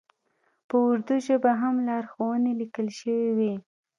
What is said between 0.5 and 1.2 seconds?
په اردو